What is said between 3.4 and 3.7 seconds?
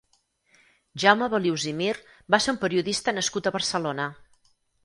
a